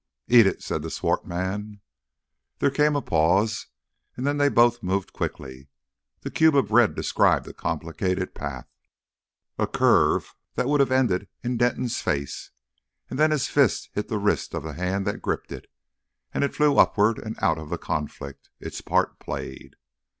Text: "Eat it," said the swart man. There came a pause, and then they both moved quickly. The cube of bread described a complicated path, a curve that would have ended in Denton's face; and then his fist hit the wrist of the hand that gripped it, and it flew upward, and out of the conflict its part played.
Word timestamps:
"Eat 0.27 0.47
it," 0.47 0.63
said 0.63 0.81
the 0.81 0.89
swart 0.89 1.27
man. 1.27 1.79
There 2.57 2.71
came 2.71 2.95
a 2.95 3.03
pause, 3.03 3.67
and 4.17 4.25
then 4.25 4.37
they 4.37 4.49
both 4.49 4.81
moved 4.81 5.13
quickly. 5.13 5.69
The 6.21 6.31
cube 6.31 6.55
of 6.55 6.69
bread 6.69 6.95
described 6.95 7.47
a 7.47 7.53
complicated 7.53 8.33
path, 8.33 8.67
a 9.59 9.67
curve 9.67 10.33
that 10.55 10.65
would 10.65 10.79
have 10.79 10.91
ended 10.91 11.27
in 11.43 11.55
Denton's 11.55 12.01
face; 12.01 12.49
and 13.11 13.19
then 13.19 13.29
his 13.29 13.47
fist 13.47 13.89
hit 13.93 14.07
the 14.07 14.17
wrist 14.17 14.55
of 14.55 14.63
the 14.63 14.73
hand 14.73 15.05
that 15.05 15.21
gripped 15.21 15.51
it, 15.51 15.67
and 16.33 16.43
it 16.43 16.55
flew 16.55 16.79
upward, 16.79 17.19
and 17.19 17.35
out 17.39 17.59
of 17.59 17.69
the 17.69 17.77
conflict 17.77 18.49
its 18.59 18.81
part 18.81 19.19
played. 19.19 19.75